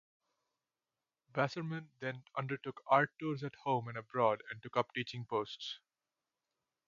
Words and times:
Bassermann 1.31 1.89
then 1.99 2.23
undertook 2.35 2.81
art 2.87 3.11
tours 3.19 3.43
at 3.43 3.53
home 3.65 3.87
and 3.87 3.95
abroad 3.99 4.41
and 4.49 4.59
took 4.59 4.75
up 4.75 4.87
teaching 4.95 5.25
posts. 5.29 5.77